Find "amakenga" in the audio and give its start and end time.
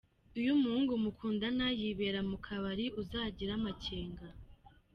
3.59-4.25